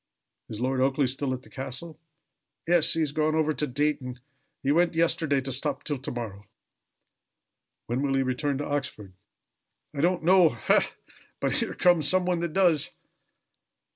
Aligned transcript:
"Is 0.49 0.59
Lord 0.59 0.81
Oakleigh 0.81 1.05
still 1.05 1.31
at 1.31 1.43
the 1.43 1.49
castle?" 1.51 1.99
"Yes. 2.67 2.91
He 2.91 3.01
has 3.01 3.11
gone 3.11 3.35
over 3.35 3.53
to 3.53 3.67
Dayton 3.67 4.19
he 4.63 4.71
went 4.71 4.95
yesterday 4.95 5.41
to 5.41 5.51
stop 5.51 5.83
till 5.83 5.99
to 5.99 6.09
morrow." 6.11 6.47
"When 7.85 8.01
will 8.01 8.15
he 8.15 8.23
return 8.23 8.57
to 8.57 8.65
Oxford?" 8.67 9.13
"I 9.93 10.01
don't 10.01 10.23
know. 10.23 10.49
Ha! 10.49 10.91
but 11.39 11.51
here 11.51 11.75
comes 11.75 12.07
somebody 12.09 12.41
that 12.41 12.53
does." 12.53 12.89